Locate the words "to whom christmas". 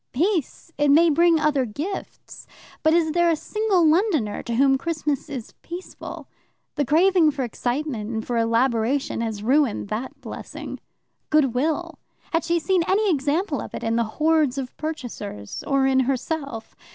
4.41-5.29